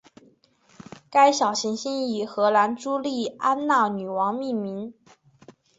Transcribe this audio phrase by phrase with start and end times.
[1.11, 4.95] 该小行星以荷兰朱丽安娜女王命名。